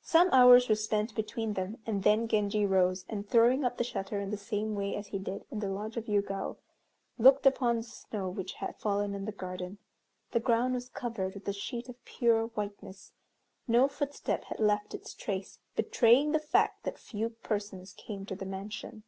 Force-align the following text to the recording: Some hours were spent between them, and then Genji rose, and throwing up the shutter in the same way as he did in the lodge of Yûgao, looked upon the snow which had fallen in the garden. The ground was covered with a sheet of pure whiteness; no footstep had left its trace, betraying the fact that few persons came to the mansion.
Some 0.00 0.30
hours 0.32 0.70
were 0.70 0.74
spent 0.74 1.14
between 1.14 1.52
them, 1.52 1.76
and 1.84 2.02
then 2.02 2.26
Genji 2.28 2.64
rose, 2.64 3.04
and 3.10 3.28
throwing 3.28 3.62
up 3.62 3.76
the 3.76 3.84
shutter 3.84 4.18
in 4.18 4.30
the 4.30 4.38
same 4.38 4.74
way 4.74 4.96
as 4.96 5.08
he 5.08 5.18
did 5.18 5.44
in 5.50 5.58
the 5.58 5.68
lodge 5.68 5.98
of 5.98 6.06
Yûgao, 6.06 6.56
looked 7.18 7.44
upon 7.44 7.76
the 7.76 7.82
snow 7.82 8.30
which 8.30 8.54
had 8.54 8.78
fallen 8.78 9.14
in 9.14 9.26
the 9.26 9.32
garden. 9.32 9.76
The 10.30 10.40
ground 10.40 10.72
was 10.72 10.88
covered 10.88 11.34
with 11.34 11.46
a 11.46 11.52
sheet 11.52 11.90
of 11.90 12.02
pure 12.06 12.46
whiteness; 12.46 13.12
no 13.68 13.86
footstep 13.86 14.44
had 14.44 14.60
left 14.60 14.94
its 14.94 15.12
trace, 15.12 15.58
betraying 15.76 16.32
the 16.32 16.38
fact 16.38 16.84
that 16.84 16.98
few 16.98 17.28
persons 17.28 17.92
came 17.92 18.24
to 18.24 18.34
the 18.34 18.46
mansion. 18.46 19.02